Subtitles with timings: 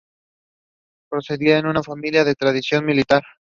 [1.11, 3.21] Procedía de una familia de tradición militar.